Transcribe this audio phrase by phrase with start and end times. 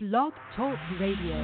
[0.00, 1.34] Blog Talk Radio.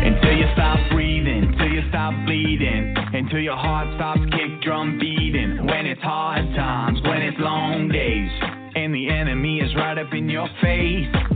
[0.00, 5.66] Until you stop breathing, till you stop bleeding, until your heart stops kick drum beating.
[5.66, 8.30] When it's hard times, when it's long days,
[8.74, 11.33] and the enemy is right up in your face.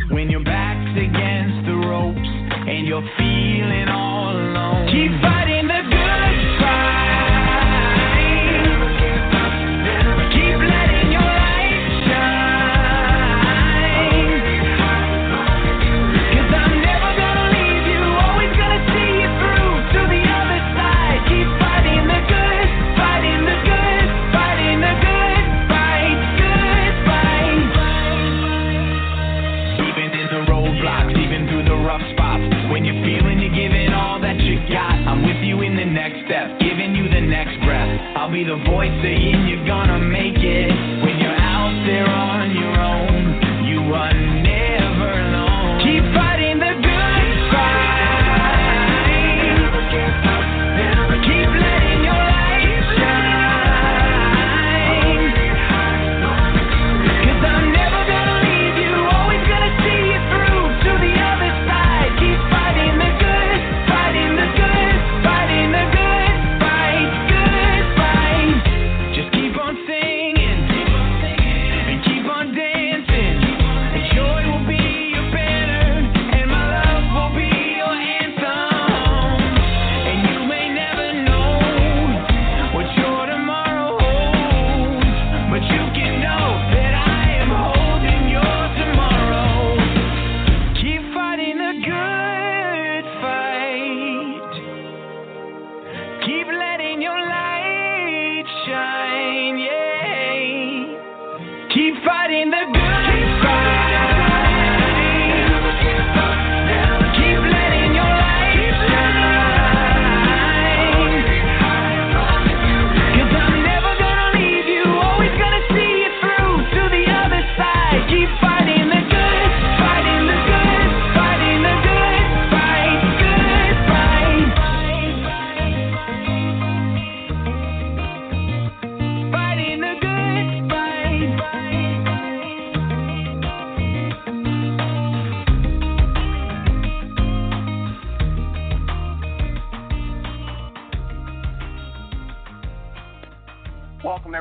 [2.79, 4.87] And you're feeling all alone.
[4.87, 5.38] Keep fighting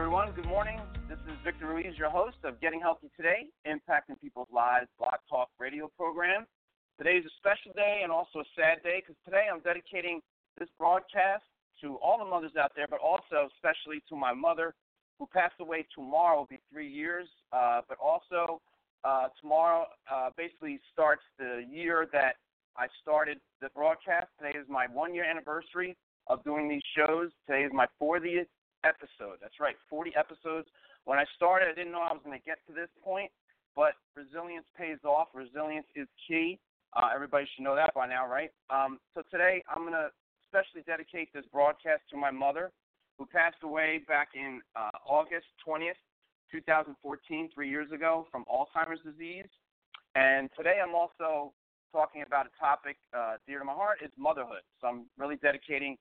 [0.08, 0.32] everyone.
[0.32, 0.80] Good morning.
[1.10, 5.50] This is Victor Ruiz, your host of Getting Healthy Today, Impacting People's Lives Blog Talk
[5.60, 6.46] radio program.
[6.98, 10.22] Today is a special day and also a sad day because today I'm dedicating
[10.58, 11.44] this broadcast
[11.82, 14.74] to all the mothers out there, but also especially to my mother
[15.20, 17.28] who passed away tomorrow, will be three years.
[17.52, 18.62] Uh, but also,
[19.04, 22.38] uh, tomorrow uh, basically starts the year that
[22.78, 24.28] I started the broadcast.
[24.40, 25.98] Today is my one year anniversary
[26.28, 27.28] of doing these shows.
[27.46, 28.48] Today is my 40th
[28.84, 29.38] episode.
[29.42, 30.68] That's right, 40 episodes.
[31.06, 33.32] When I started, I didn't know I was going to get to this point,
[33.76, 35.30] but resilience pays off.
[35.34, 36.60] Resilience is key.
[36.96, 38.52] Uh, everybody should know that by now, right?
[38.70, 40.10] Um, so today, I'm going to
[40.46, 42.72] especially dedicate this broadcast to my mother,
[43.18, 46.00] who passed away back in uh, August 20th,
[46.52, 49.48] 2014, three years ago, from Alzheimer's disease.
[50.16, 51.54] And today, I'm also
[51.92, 54.64] talking about a topic uh, dear to my heart is motherhood.
[54.82, 55.98] So I'm really dedicating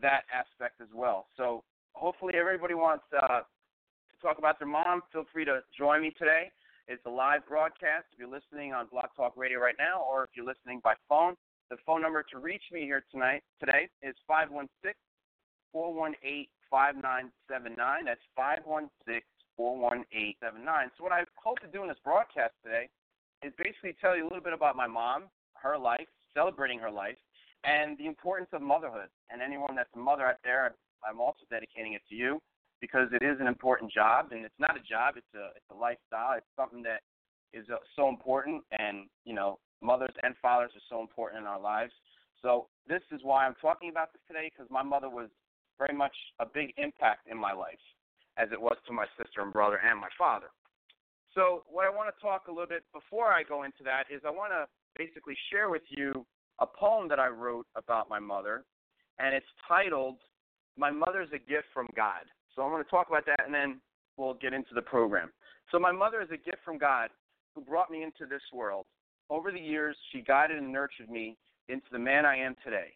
[0.00, 1.26] that aspect as well.
[1.36, 1.64] So
[1.96, 5.02] hopefully everybody wants uh, to talk about their mom.
[5.12, 6.52] Feel free to join me today.
[6.88, 8.06] It's a live broadcast.
[8.12, 11.34] If you're listening on Blog Talk Radio right now, or if you're listening by phone,
[11.70, 14.94] the phone number to reach me here tonight today is 516
[15.72, 18.04] 418 5979.
[18.04, 19.24] That's 516
[19.56, 20.90] 418 79.
[20.96, 22.86] So what I hope to do in this broadcast today
[23.42, 25.24] is basically tell you a little bit about my mom,
[25.58, 27.18] her life, celebrating her life,
[27.64, 29.10] and the importance of motherhood.
[29.30, 30.76] And anyone that's a mother out there,
[31.08, 32.40] I'm also dedicating it to you
[32.80, 35.74] because it is an important job, and it's not a job; it's a it's a
[35.74, 36.36] lifestyle.
[36.36, 37.00] It's something that
[37.52, 41.60] is uh, so important, and you know, mothers and fathers are so important in our
[41.60, 41.92] lives.
[42.42, 45.28] So this is why I'm talking about this today because my mother was
[45.78, 47.80] very much a big impact in my life,
[48.36, 50.46] as it was to my sister and brother and my father.
[51.34, 54.22] So what I want to talk a little bit before I go into that is
[54.24, 54.66] I want to
[54.96, 56.24] basically share with you
[56.60, 58.64] a poem that I wrote about my mother,
[59.18, 60.16] and it's titled
[60.76, 62.24] "My Mother's a Gift from God."
[62.54, 63.80] So I'm going to talk about that, and then
[64.16, 65.32] we'll get into the program.
[65.70, 67.10] So my mother is a gift from God
[67.54, 68.86] who brought me into this world.
[69.28, 71.36] over the years, she guided and nurtured me
[71.68, 72.94] into the man I am today.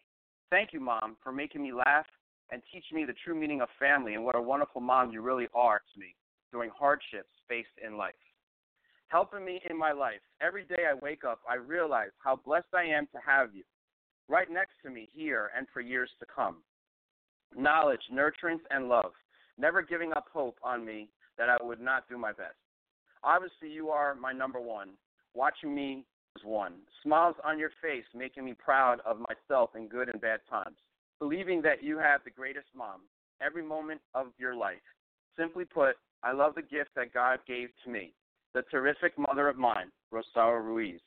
[0.49, 2.05] Thank you, Mom, for making me laugh
[2.51, 5.47] and teaching me the true meaning of family and what a wonderful mom you really
[5.53, 6.15] are to me
[6.51, 8.13] during hardships faced in life.
[9.07, 10.21] Helping me in my life.
[10.41, 13.63] Every day I wake up, I realize how blessed I am to have you
[14.29, 16.57] right next to me here and for years to come.
[17.57, 19.11] Knowledge, nurturance, and love,
[19.57, 22.55] never giving up hope on me that I would not do my best.
[23.23, 24.89] Obviously, you are my number one.
[25.33, 26.05] Watching me
[26.35, 26.73] is one.
[27.03, 30.77] Smiles on your face, making me proud of myself in good and bad times.
[31.19, 33.01] Believing that you have the greatest mom
[33.41, 34.81] every moment of your life.
[35.37, 38.13] Simply put, I love the gift that God gave to me,
[38.53, 40.99] the terrific mother of mine, Rosaura Ruiz,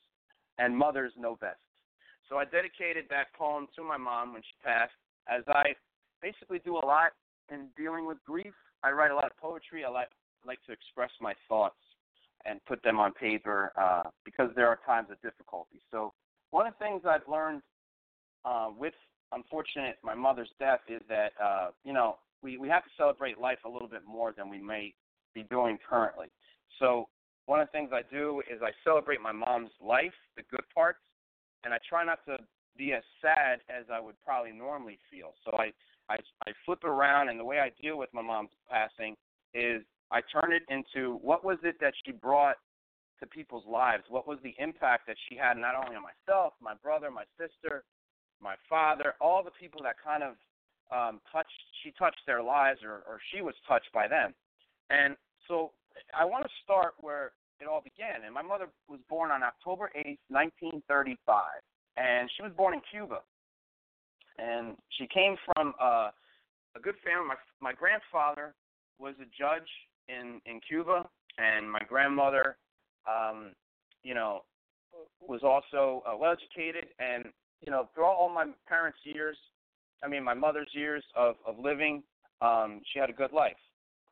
[0.58, 1.58] and mothers know best.
[2.28, 4.92] So I dedicated that poem to my mom when she passed,
[5.28, 5.74] as I
[6.24, 7.12] basically do a lot
[7.52, 8.54] in dealing with grief.
[8.82, 9.84] I write a lot of poetry.
[9.84, 10.08] I like
[10.46, 11.76] like to express my thoughts
[12.44, 15.80] and put them on paper uh, because there are times of difficulty.
[15.90, 16.12] So
[16.50, 17.62] one of the things I've learned
[18.44, 18.94] uh, with
[19.32, 23.58] unfortunate my mother's death is that uh, you know we we have to celebrate life
[23.66, 24.94] a little bit more than we may
[25.34, 26.28] be doing currently.
[26.78, 27.08] So
[27.46, 31.00] one of the things I do is I celebrate my mom's life, the good parts,
[31.64, 32.38] and I try not to
[32.76, 35.34] be as sad as I would probably normally feel.
[35.44, 35.72] So I
[36.08, 36.16] I,
[36.46, 39.16] I flip it around, and the way I deal with my mom's passing
[39.54, 42.56] is I turn it into what was it that she brought
[43.20, 44.04] to people's lives?
[44.08, 47.84] What was the impact that she had not only on myself, my brother, my sister,
[48.42, 50.34] my father, all the people that kind of
[50.92, 51.48] um, touched,
[51.82, 54.34] she touched their lives or, or she was touched by them.
[54.90, 55.16] And
[55.48, 55.72] so
[56.16, 58.24] I want to start where it all began.
[58.24, 61.44] And my mother was born on October 8th, 1935.
[61.96, 63.20] And she was born in Cuba.
[64.38, 66.10] And she came from uh,
[66.76, 67.28] a good family.
[67.28, 68.54] My, my grandfather
[68.98, 69.68] was a judge
[70.08, 71.08] in, in Cuba,
[71.38, 72.56] and my grandmother,
[73.08, 73.52] um,
[74.02, 74.42] you know,
[75.20, 76.86] was also uh, well educated.
[76.98, 77.26] And,
[77.64, 79.36] you know, throughout all my parents' years,
[80.02, 82.02] I mean, my mother's years of, of living,
[82.40, 83.56] um, she had a good life.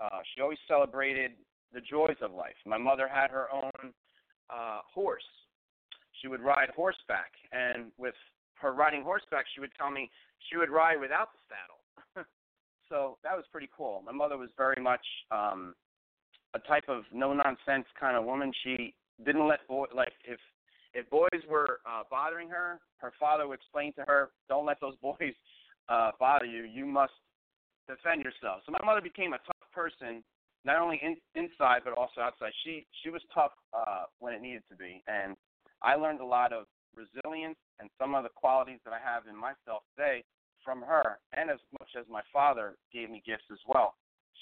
[0.03, 1.33] Uh, she always celebrated
[1.73, 2.55] the joys of life.
[2.67, 3.93] My mother had her own
[4.51, 5.23] uh, horse.
[6.21, 8.15] She would ride horseback, and with
[8.63, 10.09] her riding horseback, she would tell me
[10.49, 12.27] she would ride without the saddle.
[12.89, 14.03] so that was pretty cool.
[14.07, 15.75] My mother was very much um,
[16.55, 18.53] a type of no nonsense kind of woman.
[18.65, 18.95] She
[19.25, 20.39] didn't let boy like if
[20.95, 24.97] if boys were uh, bothering her, her father would explain to her, "Don't let those
[25.03, 25.35] boys
[25.89, 26.65] uh, bother you.
[26.65, 27.13] You must
[27.89, 30.23] defend yourself." So my mother became a tough person
[30.65, 32.53] not only in, inside but also outside.
[32.65, 35.37] She she was tough uh, when it needed to be, and
[35.83, 39.37] I learned a lot of resilience and some of the qualities that I have in
[39.37, 40.25] myself today
[40.65, 43.95] from her, and as much as my father gave me gifts as well.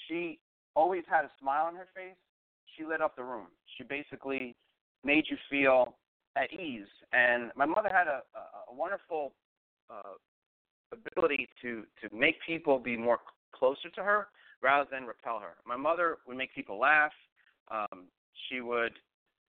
[0.07, 0.39] She
[0.75, 2.15] always had a smile on her face.
[2.77, 3.47] She lit up the room.
[3.77, 4.55] She basically
[5.03, 5.95] made you feel
[6.35, 6.87] at ease.
[7.11, 9.33] And my mother had a, a, a wonderful
[9.89, 10.13] uh,
[10.93, 13.19] ability to to make people be more
[13.53, 14.27] closer to her
[14.61, 15.55] rather than repel her.
[15.65, 17.11] My mother would make people laugh.
[17.69, 18.05] Um,
[18.47, 18.93] she would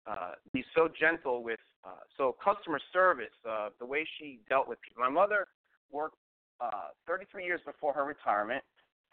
[0.05, 4.81] uh, be so gentle with uh, so customer service, uh, the way she dealt with
[4.81, 5.01] people.
[5.01, 5.47] My mother
[5.91, 6.17] worked
[6.59, 8.63] uh, 33 years before her retirement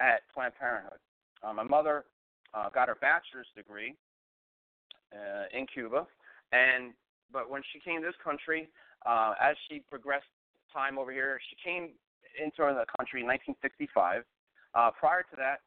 [0.01, 0.99] at Planned Parenthood.
[1.43, 2.05] Uh, my mother
[2.53, 3.95] uh, got her bachelor's degree
[5.13, 6.07] uh, in Cuba,
[6.53, 6.93] and
[7.33, 8.69] but when she came to this country,
[9.07, 10.27] uh, as she progressed
[10.73, 11.91] time over here, she came
[12.39, 14.25] into the country in 1965.
[14.75, 15.61] Uh, prior to that,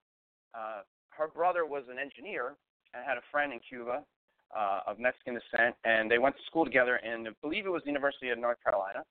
[0.53, 2.55] uh, her brother was an engineer
[2.93, 4.03] and had a friend in Cuba
[4.55, 6.95] uh, of Mexican descent, and they went to school together.
[6.95, 9.03] And I believe it was the University of North Carolina.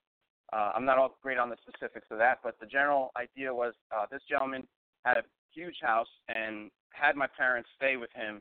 [0.52, 3.74] Uh, I'm not all great on the specifics of that, but the general idea was
[3.94, 4.66] uh, this gentleman
[5.04, 8.40] had a huge house and had my parents stay with him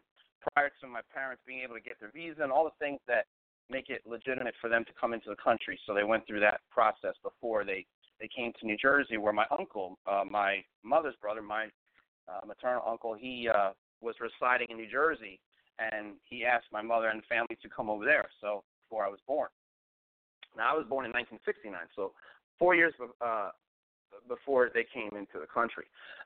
[0.54, 3.26] prior to my parents being able to get their visa and all the things that
[3.70, 5.80] make it legitimate for them to come into the country.
[5.88, 7.86] So they went through that process before they
[8.20, 11.66] they came to New Jersey, where my uncle, uh, my mother's brother, my
[12.30, 15.38] uh, maternal uncle, he uh, was residing in New Jersey,
[15.80, 18.26] and he asked my mother and family to come over there.
[18.42, 19.50] So before I was born.
[20.56, 22.14] Now I was born in 1969, so
[22.58, 23.50] four years uh,
[24.28, 25.86] before they came into the country.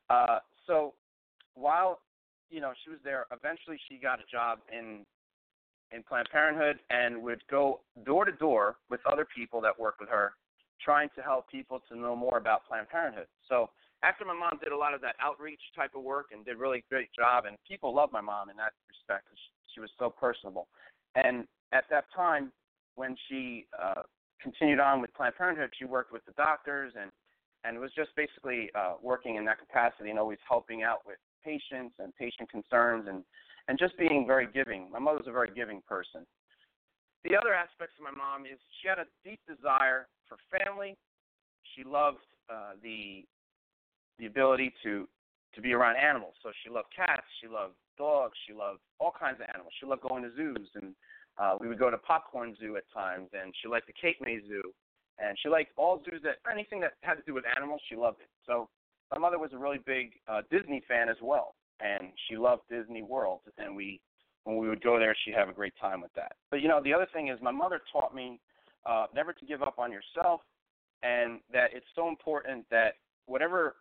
[0.09, 0.93] Uh, so
[1.55, 1.99] while
[2.49, 5.05] you know she was there, eventually she got a job in
[5.91, 10.09] in Planned Parenthood and would go door to door with other people that worked with
[10.09, 10.33] her,
[10.79, 13.25] trying to help people to know more about Planned Parenthood.
[13.47, 13.71] So
[14.03, 16.57] after my mom did a lot of that outreach type of work and did a
[16.57, 19.39] really great job, and people loved my mom in that respect because
[19.73, 20.67] she was so personable.
[21.15, 22.51] And at that time,
[22.95, 24.03] when she uh,
[24.41, 27.11] continued on with Planned Parenthood, she worked with the doctors and
[27.65, 31.93] and was just basically uh, working in that capacity and always helping out with patients
[31.99, 33.23] and patient concerns and
[33.67, 34.89] and just being very giving.
[34.89, 36.25] My mother's a very giving person.
[37.25, 40.95] the other aspects of my mom is she had a deep desire for family.
[41.75, 43.25] She loved uh, the
[44.19, 45.07] the ability to
[45.55, 46.35] to be around animals.
[46.43, 49.73] So she loved cats, she loved dogs, she loved all kinds of animals.
[49.79, 50.93] She loved going to zoos, and
[51.39, 54.39] uh, we would go to Popcorn Zoo at times, and she liked the Cape May
[54.47, 54.61] Zoo,
[55.17, 57.81] and she liked all zoos that anything that had to do with animals.
[57.89, 58.29] She loved it.
[58.45, 58.69] So
[59.11, 63.01] my mother was a really big uh, Disney fan as well, and she loved Disney
[63.01, 63.99] World, and we
[64.45, 66.33] when we would go there, she'd have a great time with that.
[66.49, 68.39] But you know, the other thing is my mother taught me
[68.85, 70.41] uh, never to give up on yourself,
[71.03, 72.93] and that it's so important that
[73.25, 73.75] whatever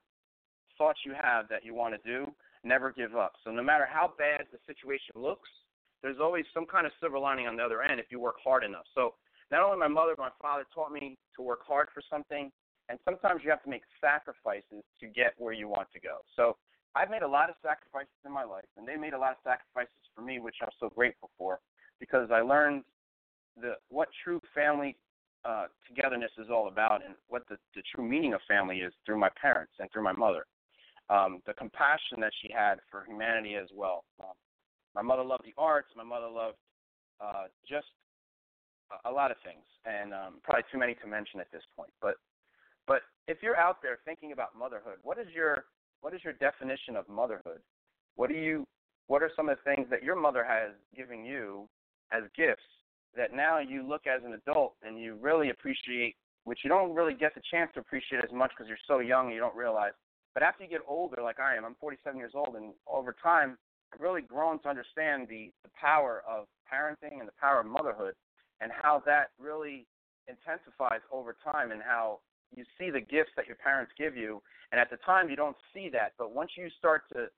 [0.78, 2.32] thoughts you have that you want to do,
[2.64, 3.32] never give up.
[3.44, 5.48] So no matter how bad the situation looks,
[6.02, 8.64] there's always some kind of silver lining on the other end if you work hard
[8.64, 8.84] enough.
[8.94, 9.14] So
[9.50, 12.50] not only my mother, but my father taught me to work hard for something,
[12.88, 16.18] and sometimes you have to make sacrifices to get where you want to go.
[16.36, 16.56] So
[16.94, 19.38] I've made a lot of sacrifices in my life, and they made a lot of
[19.44, 21.60] sacrifices for me, which I'm so grateful for,
[22.00, 22.84] because I learned
[23.60, 24.96] the what true family
[25.44, 29.18] uh, togetherness is all about, and what the, the true meaning of family is through
[29.18, 30.46] my parents and through my mother.
[31.10, 34.04] Um, the compassion that she had for humanity as well.
[34.20, 34.34] Um,
[34.94, 35.88] my mother loved the arts.
[35.96, 36.56] My mother loved
[37.20, 37.86] uh, just
[39.04, 41.90] a, lot of things, and um, probably too many to mention at this point.
[42.00, 42.16] But
[42.86, 45.64] but if you're out there thinking about motherhood, what is your
[46.00, 47.60] what is your definition of motherhood?
[48.16, 48.66] What do you
[49.06, 51.68] what are some of the things that your mother has given you
[52.12, 52.62] as gifts
[53.16, 57.14] that now you look as an adult and you really appreciate which you don't really
[57.14, 59.92] get the chance to appreciate as much because you're so young and you don't realize.
[60.34, 63.58] But after you get older, like I am, I'm 47 years old, and over time,
[63.92, 68.14] I've really grown to understand the, the power of parenting and the power of motherhood
[68.60, 69.86] and how that really
[70.28, 72.20] intensifies over time and how
[72.54, 74.42] you see the gifts that your parents give you.
[74.72, 76.12] And at the time you don't see that.
[76.18, 77.28] But once you start to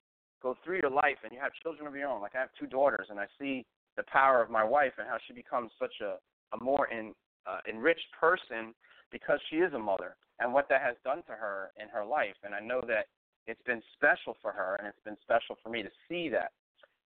[0.42, 2.66] go through your life and you have children of your own like i have two
[2.66, 3.64] daughters and i see
[3.96, 6.16] the power of my wife and how she becomes such a,
[6.56, 7.12] a more in,
[7.46, 8.74] uh, enriched person
[9.12, 12.36] because she is a mother and what that has done to her in her life
[12.44, 13.06] and i know that
[13.46, 16.52] it's been special for her and it's been special for me to see that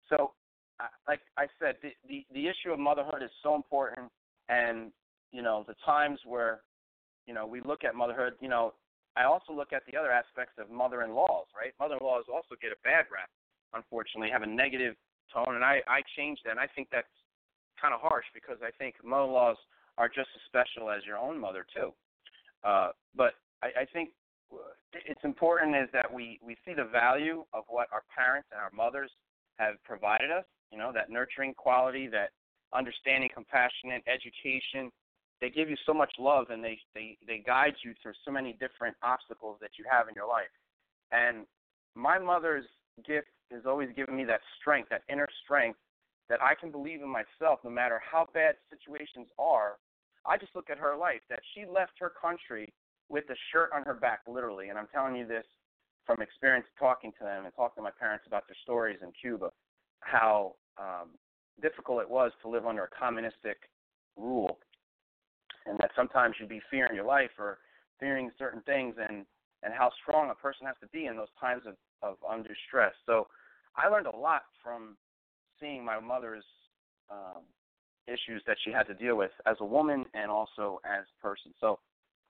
[0.09, 0.33] so
[1.07, 4.11] like i said the, the the issue of motherhood is so important
[4.49, 4.91] and
[5.33, 6.61] you know the times where
[7.27, 8.75] you know, we look at motherhood, you know,
[9.17, 11.73] I also look at the other aspects of mother-in-laws, right?
[11.79, 13.31] Mother-in-laws also get a bad rap,
[13.73, 14.95] unfortunately, have a negative
[15.33, 16.53] tone, and I I changed that.
[16.53, 17.11] And I think that's
[17.81, 19.57] kind of harsh because I think mother-in-laws
[19.99, 21.95] are just as special as your own mother too.
[22.65, 24.11] Uh, but I, I think
[24.93, 28.71] it's important is that we we see the value of what our parents and our
[28.75, 29.11] mothers
[29.59, 30.45] have provided us.
[30.71, 32.31] You know, that nurturing quality, that
[32.73, 34.91] understanding, compassionate education,
[35.41, 38.53] they give you so much love and they they they guide you through so many
[38.55, 40.53] different obstacles that you have in your life.
[41.13, 41.47] And
[41.95, 42.65] my mother's
[43.07, 45.79] gift has always given me that strength, that inner strength
[46.29, 49.77] that I can believe in myself no matter how bad situations are.
[50.27, 52.73] I just look at her life that she left her country
[53.09, 55.45] with a shirt on her back literally and I'm telling you this
[56.07, 59.51] from experience talking to them and talking to my parents about their stories in Cuba,
[60.01, 61.11] how um,
[61.63, 63.57] difficult it was to live under a communistic
[64.17, 64.59] rule
[65.67, 67.59] and that sometimes you'd be fearing your life or
[67.99, 69.25] fearing certain things and
[69.63, 72.93] and how strong a person has to be in those times of of undue stress.
[73.07, 73.29] So
[73.77, 74.97] I learned a lot from
[75.59, 76.45] seeing my mother's
[77.11, 77.43] um,
[78.07, 81.53] issues that she had to deal with as a woman and also as a person.
[81.61, 81.79] So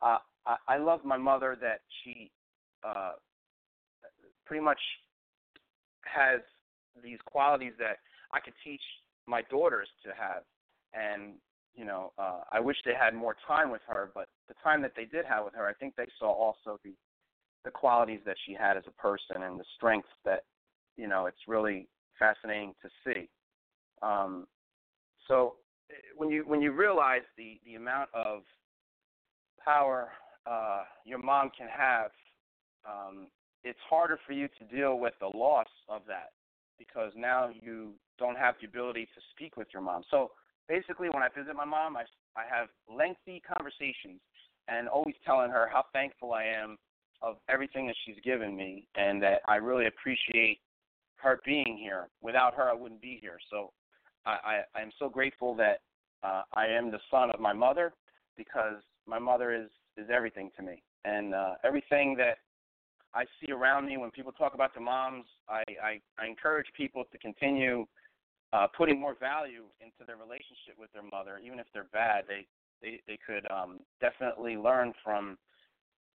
[0.02, 2.30] uh, I, I love my mother that she
[2.84, 3.12] uh,
[4.46, 4.80] pretty much
[6.02, 6.40] has
[7.02, 7.98] these qualities that
[8.32, 8.82] I could teach
[9.26, 10.42] my daughters to have,
[10.92, 11.34] and
[11.74, 14.92] you know, uh, I wish they had more time with her, but the time that
[14.96, 16.92] they did have with her, I think they saw also the
[17.64, 20.44] the qualities that she had as a person and the strengths that,
[20.96, 21.88] you know, it's really
[22.18, 23.28] fascinating to see.
[24.02, 24.46] Um,
[25.26, 25.54] so
[26.16, 28.42] when you when you realize the the amount of
[29.64, 30.08] power
[30.46, 32.10] uh, your mom can have,
[32.86, 33.28] um,
[33.62, 36.32] it's harder for you to deal with the loss of that
[36.78, 40.02] because now you don't have the ability to speak with your mom.
[40.10, 40.32] So
[40.68, 42.02] basically, when I visit my mom, I,
[42.36, 44.20] I have lengthy conversations
[44.68, 46.76] and always telling her how thankful I am
[47.22, 50.58] of everything that she's given me and that I really appreciate
[51.16, 52.08] her being here.
[52.20, 53.38] Without her, I wouldn't be here.
[53.50, 53.72] So
[54.26, 55.80] I, I, am so grateful that
[56.22, 57.92] uh, I am the son of my mother
[58.36, 60.82] because my mother is, is everything to me.
[61.04, 62.38] And uh, everything that
[63.14, 67.04] I see around me when people talk about the moms, I, I, I encourage people
[67.10, 67.86] to continue–
[68.54, 72.46] uh, putting more value into their relationship with their mother, even if they're bad, they
[72.80, 75.36] they they could um, definitely learn from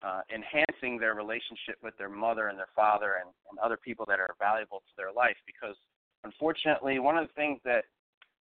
[0.02, 4.20] uh, enhancing their relationship with their mother and their father and, and other people that
[4.20, 5.36] are valuable to their life.
[5.46, 5.76] Because
[6.24, 7.84] unfortunately, one of the things that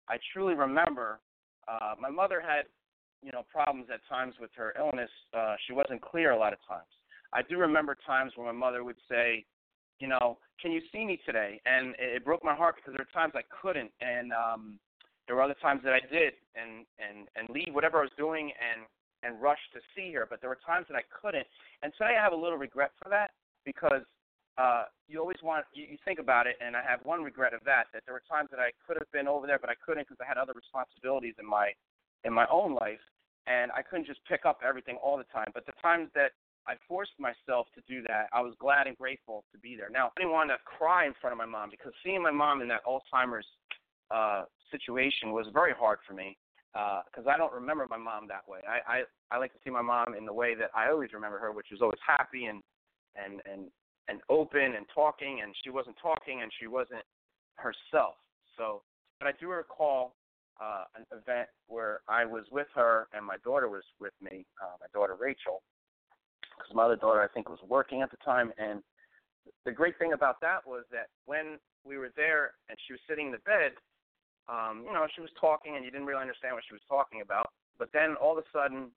[0.09, 1.19] I truly remember
[1.67, 2.65] uh, my mother had,
[3.21, 5.09] you know, problems at times with her illness.
[5.37, 6.87] Uh, she wasn't clear a lot of times.
[7.33, 9.45] I do remember times where my mother would say,
[9.99, 11.59] you know, can you see me today?
[11.65, 14.79] And it, it broke my heart because there were times I couldn't, and um,
[15.25, 18.51] there were other times that I did, and and and leave whatever I was doing
[18.57, 18.85] and
[19.23, 20.27] and rush to see her.
[20.29, 21.47] But there were times that I couldn't,
[21.83, 23.31] and today I have a little regret for that
[23.65, 24.05] because
[24.57, 27.61] uh, you always want you, you think about it, and I have one regret of
[27.65, 30.07] that that there were times that I could have been over there, but I couldn't
[30.07, 31.71] because I had other responsibilities in my
[32.23, 33.01] in my own life,
[33.45, 35.51] and I couldn't just pick up everything all the time.
[35.53, 36.31] But the times that
[36.67, 39.89] I forced myself to do that, I was glad and grateful to be there.
[39.89, 42.61] Now, I didn't want to cry in front of my mom because seeing my mom
[42.61, 43.47] in that Alzheimer's
[44.11, 46.37] uh, situation was very hard for me
[46.73, 48.59] because uh, I don't remember my mom that way.
[48.67, 51.39] I, I I like to see my mom in the way that I always remember
[51.39, 52.61] her, which was always happy and
[53.15, 53.69] and and
[54.07, 57.03] and open and talking, and she wasn't talking and she wasn't
[57.55, 58.15] herself.
[58.57, 58.81] So,
[59.19, 60.15] but I do recall
[60.61, 64.77] uh, an event where I was with her and my daughter was with me, uh,
[64.79, 65.61] my daughter Rachel,
[66.57, 68.51] because my other daughter I think was working at the time.
[68.57, 68.81] And
[69.65, 73.27] the great thing about that was that when we were there and she was sitting
[73.27, 73.73] in the bed,
[74.49, 77.21] um, you know, she was talking and you didn't really understand what she was talking
[77.21, 77.49] about.
[77.77, 78.89] But then all of a sudden,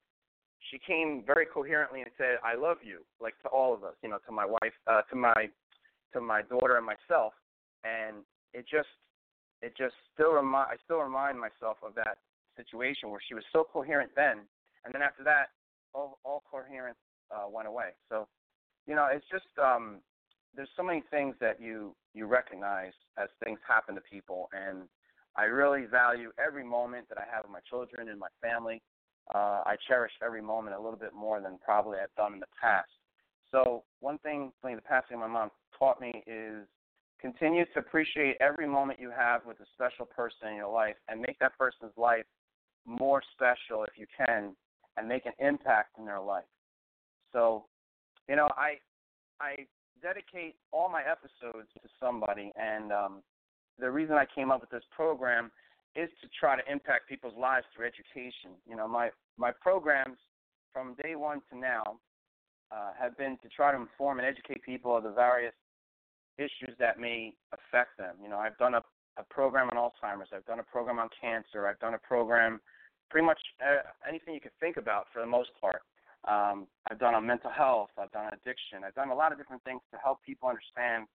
[0.71, 4.09] she came very coherently and said, "I love you," like to all of us, you
[4.09, 5.49] know, to my wife, uh, to my,
[6.13, 7.33] to my daughter and myself,
[7.85, 8.17] and
[8.53, 8.89] it just,
[9.63, 12.19] it just still remind, I still remind myself of that
[12.57, 14.41] situation where she was so coherent then,
[14.85, 15.51] and then after that,
[15.95, 16.99] all, all coherence
[17.31, 17.91] uh, went away.
[18.09, 18.29] So,
[18.87, 19.99] you know, it's just, um,
[20.55, 24.89] there's so many things that you you recognize as things happen to people, and
[25.37, 28.83] I really value every moment that I have with my children and my family
[29.35, 32.47] uh, I cherish every moment a little bit more than probably I've done in the
[32.61, 32.91] past.
[33.51, 36.67] So one thing, the passing of my mom taught me is
[37.21, 41.21] continue to appreciate every moment you have with a special person in your life and
[41.21, 42.25] make that person's life
[42.87, 44.55] more special if you can
[44.97, 46.45] and make an impact in their life.
[47.33, 47.65] So,
[48.29, 48.79] you know, I
[49.41, 49.67] I
[50.03, 53.23] dedicate all my episodes to somebody and um
[53.79, 55.51] the reason I came up with this program
[55.97, 58.55] is to try to impact people's lives through education.
[58.69, 60.19] You know, my my programs
[60.73, 61.99] from day one to now
[62.71, 65.55] uh, have been to try to inform and educate people of the various
[66.39, 68.15] issues that may affect them.
[68.23, 68.83] You know, I've done a,
[69.19, 70.29] a program on Alzheimer's.
[70.33, 71.67] I've done a program on cancer.
[71.67, 72.61] I've done a program,
[73.11, 75.83] pretty much uh, anything you could think about for the most part.
[76.29, 77.91] Um, I've done on mental health.
[77.99, 78.85] I've done addiction.
[78.87, 81.07] I've done a lot of different things to help people understand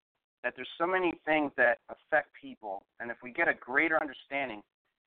[0.43, 4.62] that there's so many things that affect people, and if we get a greater understanding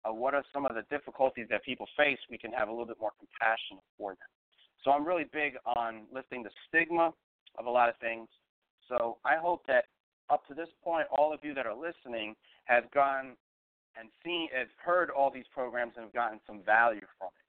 [0.04, 2.86] of what are some of the difficulties that people face, we can have a little
[2.86, 4.28] bit more compassion for them.
[4.84, 7.12] So I'm really big on lifting the stigma
[7.58, 8.28] of a lot of things.
[8.88, 9.84] So I hope that
[10.30, 13.36] up to this point, all of you that are listening have gone
[13.98, 17.46] and seen, have heard all these programs and have gotten some value from it.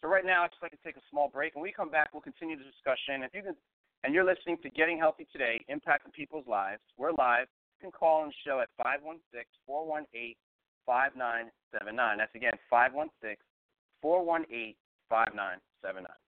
[0.00, 1.54] So right now, I'd just like to take a small break.
[1.54, 3.22] When we come back, we'll continue the discussion.
[3.22, 3.56] If you can
[4.04, 6.82] and you're listening to Getting Healthy Today, Impacting People's Lives.
[6.98, 7.48] We're live.
[7.80, 9.24] You can call the show at 516
[9.66, 10.34] 418
[10.84, 12.18] 5979.
[12.18, 13.36] That's again 516
[14.02, 14.74] 418
[15.08, 16.23] 5979.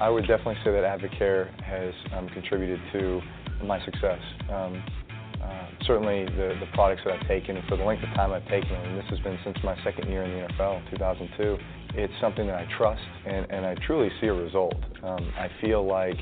[0.00, 3.20] I would definitely say that Advocare has um, contributed to
[3.64, 4.18] my success.
[4.50, 4.82] Um,
[5.42, 8.70] uh, certainly the, the products that I've taken for the length of time I've taken
[8.70, 11.58] them, and this has been since my second year in the NFL, 2002,
[11.94, 14.74] it's something that I trust and, and I truly see a result.
[15.02, 16.16] Um, I feel like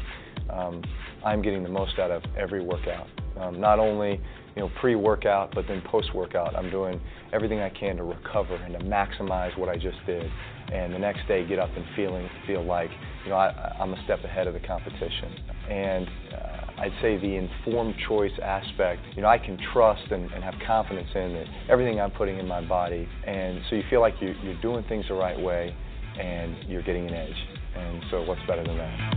[0.51, 0.83] um,
[1.25, 3.07] I'm getting the most out of every workout.
[3.39, 4.21] Um, not only
[4.55, 7.01] you know pre-workout, but then post-workout, I'm doing
[7.33, 10.31] everything I can to recover and to maximize what I just did,
[10.73, 12.91] and the next day get up and feeling feel like
[13.25, 15.35] you know I, I'm a step ahead of the competition.
[15.69, 20.43] And uh, I'd say the informed choice aspect, you know, I can trust and, and
[20.43, 23.09] have confidence in that everything I'm putting in my body.
[23.27, 25.75] And so you feel like you, you're doing things the right way
[26.19, 27.37] and you're getting an edge.
[27.77, 29.15] And so what's better than that?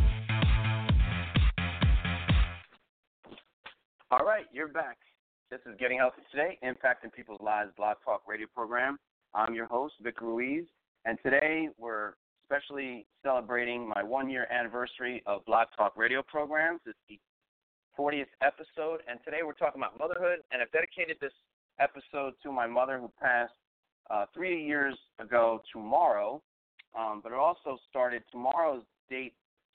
[4.11, 4.97] All right, you're back.
[5.49, 8.99] This is Getting Healthy Today, Impacting People's Lives Blog Talk Radio program.
[9.33, 10.65] I'm your host, Vic Ruiz,
[11.05, 12.13] and today we're
[12.43, 16.81] especially celebrating my one year anniversary of Blog Talk Radio programs.
[16.85, 17.19] It's the
[17.97, 21.31] 40th episode, and today we're talking about motherhood, and I've dedicated this
[21.79, 23.53] episode to my mother who passed
[24.09, 26.41] uh, three years ago tomorrow,
[26.97, 29.33] um, but it also started, tomorrow's date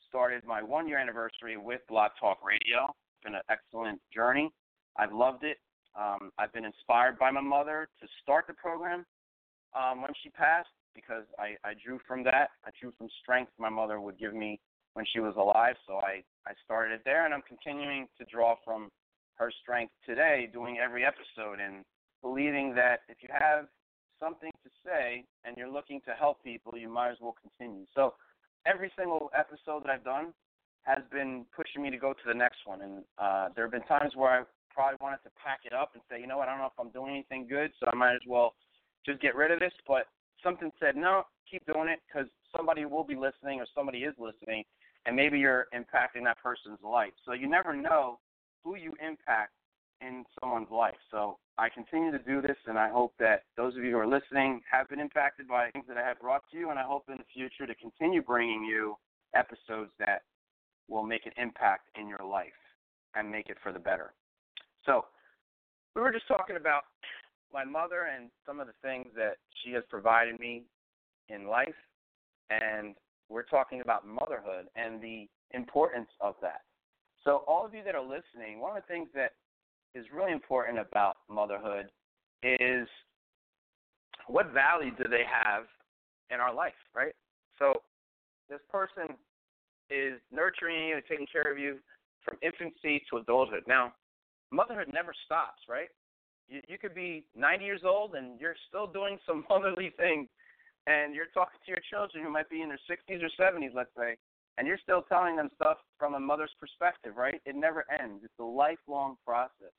[0.09, 2.87] started my one year anniversary with Blog Talk Radio.
[2.87, 4.51] It's been an excellent journey.
[4.97, 5.59] I've loved it.
[5.99, 9.05] Um, I've been inspired by my mother to start the program
[9.75, 12.51] um, when she passed, because I, I drew from that.
[12.65, 14.61] I drew from strength my mother would give me
[14.95, 15.77] when she was alive.
[15.87, 18.89] So I, I started it there, and I'm continuing to draw from
[19.37, 21.85] her strength today, doing every episode and
[22.23, 23.67] believing that if you have
[24.21, 27.87] something to say and you're looking to help people, you might as well continue.
[27.95, 28.15] So
[28.67, 30.35] every single episode that I've done
[30.83, 32.83] has been pushing me to go to the next one.
[32.83, 34.43] And uh, there have been times where I
[34.75, 36.79] probably wanted to pack it up and say, you know what, I don't know if
[36.79, 38.55] I'm doing anything good, so I might as well
[39.05, 39.73] just get rid of this.
[39.87, 40.05] But
[40.43, 44.65] something said, no, keep doing it because somebody will be listening or somebody is listening,
[45.07, 47.13] and maybe you're impacting that person's life.
[47.25, 48.19] So you never know
[48.65, 49.53] who you impact
[50.01, 50.97] in someone's life.
[51.11, 54.07] So I continue to do this, and I hope that those of you who are
[54.07, 57.05] listening have been impacted by things that I have brought to you, and I hope
[57.09, 58.97] in the future to continue bringing you
[59.35, 60.23] episodes that
[60.89, 62.49] will make an impact in your life
[63.15, 64.13] and make it for the better.
[64.87, 65.05] So,
[65.95, 66.83] we were just talking about
[67.53, 70.65] my mother and some of the things that she has provided me
[71.29, 71.75] in life,
[72.51, 72.95] and
[73.29, 76.63] we're talking about motherhood and the importance of that.
[77.25, 79.33] So, all of you that are listening, one of the things that
[79.95, 81.87] is really important about motherhood
[82.43, 82.89] is
[84.27, 85.65] what value do they have
[86.31, 87.13] in our life, right?
[87.59, 87.75] So,
[88.49, 89.17] this person
[89.91, 91.79] is nurturing you and taking care of you
[92.25, 93.65] from infancy to adulthood.
[93.67, 93.93] Now,
[94.51, 95.89] motherhood never stops, right?
[96.51, 100.29] You, you could be 90 years old and you're still doing some motherly things,
[100.87, 103.95] and you're talking to your children who might be in their 60s or 70s, let's
[103.97, 104.17] say,
[104.59, 107.41] and you're still telling them stuff from a mother's perspective, right?
[107.47, 108.23] It never ends.
[108.25, 109.73] It's a lifelong process.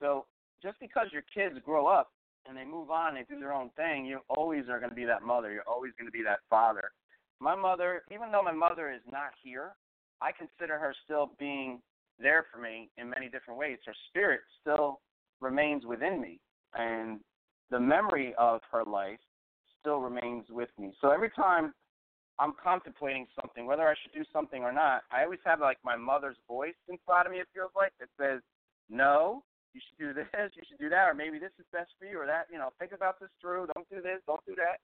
[0.00, 0.26] So
[0.62, 2.12] just because your kids grow up
[2.46, 5.04] and they move on, they do their own thing, you always are going to be
[5.04, 5.52] that mother.
[5.52, 6.92] You're always going to be that father.
[7.40, 9.72] My mother, even though my mother is not here,
[10.20, 11.80] I consider her still being
[12.18, 13.78] there for me in many different ways.
[13.84, 15.00] Her spirit still
[15.44, 16.40] remains within me,
[16.74, 17.20] and
[17.70, 19.20] the memory of her life
[19.78, 20.92] still remains with me.
[21.00, 21.72] So every time
[22.38, 25.96] I'm contemplating something, whether I should do something or not, I always have like my
[25.96, 27.38] mother's voice inside of me.
[27.38, 28.40] It feels like that says,
[28.88, 32.06] "No, you should do this, you should do that, or maybe this is best for
[32.06, 32.48] you, or that.
[32.50, 33.68] You know, think about this through.
[33.74, 34.80] Don't do this, don't do that."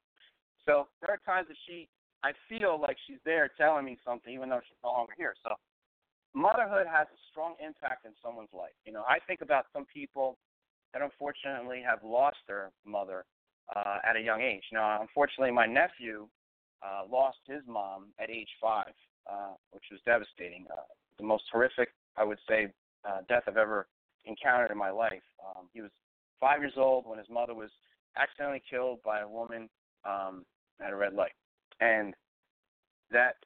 [0.66, 1.88] So there are times that she,
[2.22, 5.34] I feel like she's there telling me something, even though she's no longer here.
[5.42, 5.56] So
[6.34, 8.76] motherhood has a strong impact in someone's life.
[8.84, 10.36] You know, I think about some people
[10.92, 13.24] that unfortunately have lost their mother
[13.74, 14.64] uh, at a young age.
[14.72, 16.28] Now, unfortunately, my nephew
[16.82, 18.92] uh, lost his mom at age five,
[19.30, 20.66] uh, which was devastating.
[20.70, 20.82] Uh,
[21.18, 22.72] the most horrific, I would say,
[23.08, 23.86] uh, death I've ever
[24.24, 25.22] encountered in my life.
[25.44, 25.90] Um, he was
[26.40, 27.70] five years old when his mother was
[28.16, 29.68] accidentally killed by a woman
[30.04, 30.44] um,
[30.84, 31.32] at a red light,
[31.80, 32.14] and
[33.10, 33.36] that,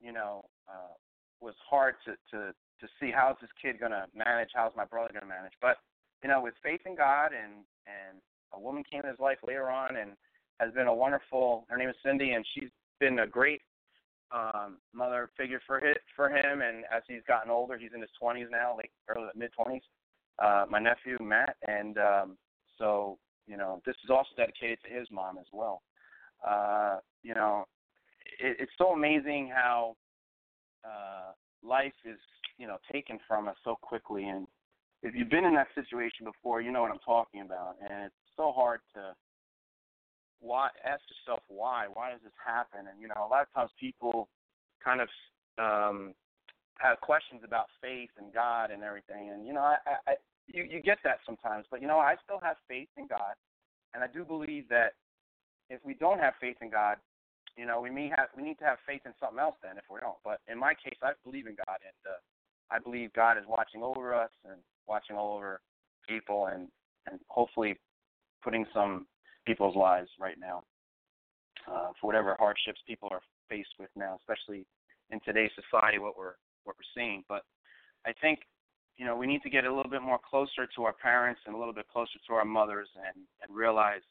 [0.00, 0.94] you know, uh,
[1.40, 5.26] was hard to to to see how's this kid gonna manage, how's my brother gonna
[5.26, 5.52] manage.
[5.60, 5.76] But
[6.22, 8.18] you know, with faith in God and and
[8.54, 10.12] a woman came in his life later on and
[10.60, 11.64] has been a wonderful.
[11.68, 13.62] Her name is Cindy, and she's been a great
[14.30, 16.62] um, mother figure for hit for him.
[16.62, 19.80] And as he's gotten older, he's in his 20s now, like early mid 20s.
[20.38, 22.38] Uh, my nephew Matt, and um,
[22.78, 25.82] so you know, this is also dedicated to his mom as well.
[26.46, 27.64] Uh, you know,
[28.40, 29.96] it, it's so amazing how
[30.84, 31.32] uh,
[31.62, 32.18] life is,
[32.58, 34.24] you know, taken from us so quickly.
[34.24, 34.46] And
[35.02, 37.76] if you've been in that situation before, you know what I'm talking about.
[37.82, 39.14] And it's so hard to
[40.40, 41.86] why ask yourself why.
[41.92, 42.86] Why does this happen?
[42.90, 44.28] And you know, a lot of times people
[44.82, 45.08] kind of
[45.58, 46.14] um,
[46.78, 49.30] have questions about faith and God and everything.
[49.30, 50.14] And you know, I, I
[50.46, 53.34] you you get that sometimes, but you know, I still have faith in God,
[53.94, 54.94] and I do believe that
[55.70, 56.96] if we don't have faith in God,
[57.56, 59.84] you know, we may have we need to have faith in something else then if
[59.90, 60.18] we don't.
[60.24, 62.18] But in my case, I believe in God, and uh,
[62.70, 65.60] I believe God is watching over us and watching all over
[66.08, 66.68] people, and
[67.10, 67.76] and hopefully
[68.42, 69.06] putting some
[69.46, 70.62] people's lives right now
[71.68, 74.66] uh, for whatever hardships people are faced with now, especially
[75.10, 77.24] in today's society, what we're what we're seeing.
[77.28, 77.42] But
[78.06, 78.40] I think
[78.96, 81.54] you know we need to get a little bit more closer to our parents and
[81.54, 84.02] a little bit closer to our mothers, and and realize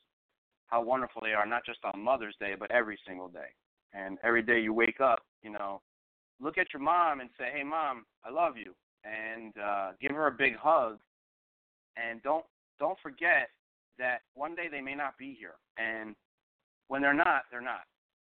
[0.68, 3.52] how wonderful they are, not just on Mother's Day, but every single day.
[3.94, 5.82] And every day you wake up, you know,
[6.40, 10.28] look at your mom and say, "Hey, mom, I love you," and uh, give her
[10.28, 10.98] a big hug.
[11.98, 12.46] And don't
[12.80, 13.50] don't forget
[14.00, 16.16] that one day they may not be here, and
[16.88, 17.86] when they're not, they're not,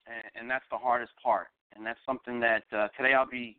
[0.08, 1.48] and, and that's the hardest part.
[1.76, 3.58] And that's something that uh, today I'll be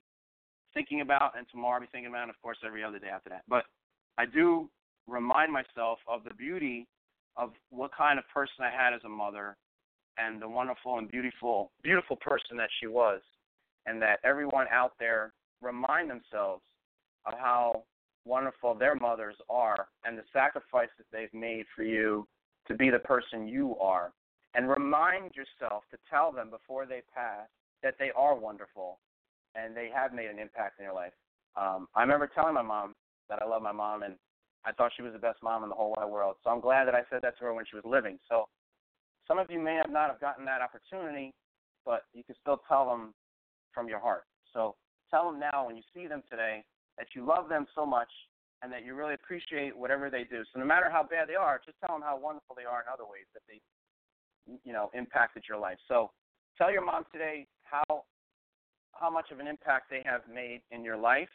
[0.75, 3.31] thinking about, and tomorrow I'll be thinking about, and of course every other day after
[3.31, 3.42] that.
[3.48, 3.64] But
[4.18, 4.68] I do
[5.07, 6.87] remind myself of the beauty
[7.37, 9.57] of what kind of person I had as a mother
[10.18, 13.20] and the wonderful and beautiful beautiful person that she was
[13.87, 16.62] and that everyone out there remind themselves
[17.27, 17.85] of how
[18.25, 22.27] wonderful their mothers are and the sacrifices they've made for you
[22.69, 24.13] to be the person you are
[24.55, 27.49] and remind yourself to tell them before they pass
[27.83, 28.99] that they are wonderful
[29.55, 31.13] and they have made an impact in your life.
[31.57, 32.95] Um, I remember telling my mom
[33.29, 34.15] that I love my mom and
[34.65, 36.37] I thought she was the best mom in the whole wide world.
[36.45, 38.19] So I'm glad that I said that to her when she was living.
[38.29, 38.45] So
[39.27, 41.33] some of you may have not have gotten that opportunity,
[41.85, 43.13] but you can still tell them
[43.75, 44.25] from your heart.
[44.53, 44.77] So
[45.11, 46.65] tell them now when you see them today
[47.03, 48.09] that you love them so much
[48.62, 50.45] and that you really appreciate whatever they do.
[50.53, 52.87] So no matter how bad they are, just tell them how wonderful they are in
[52.87, 53.59] other ways that they,
[54.65, 55.79] you know, impacted your life.
[55.88, 56.12] So
[56.57, 58.05] tell your mom today how
[58.93, 61.33] how much of an impact they have made in your life,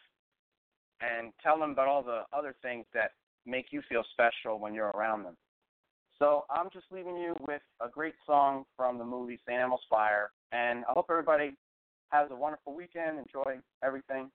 [1.01, 3.12] and tell them about all the other things that
[3.45, 5.36] make you feel special when you're around them.
[6.17, 9.60] So I'm just leaving you with a great song from the movie St.
[9.60, 11.58] Elmo's Fire, and I hope everybody
[12.12, 13.17] has a wonderful weekend.
[13.19, 14.32] Enjoy everything.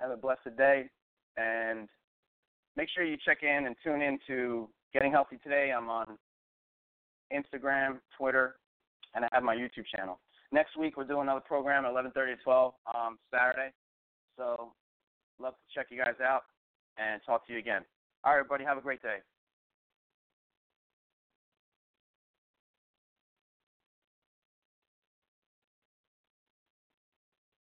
[0.00, 0.88] Have a blessed day,
[1.36, 1.88] and
[2.76, 5.72] make sure you check in and tune in to Getting Healthy Today.
[5.76, 6.18] I'm on
[7.32, 8.56] Instagram, Twitter,
[9.14, 10.20] and I have my YouTube channel.
[10.52, 13.72] Next week we're doing another program at 11:30 to 12 um, Saturday.
[14.36, 14.72] So
[15.40, 16.42] love to check you guys out
[16.96, 17.82] and talk to you again.
[18.24, 19.18] All right, everybody, have a great day.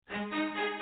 [0.09, 0.76] Thank you.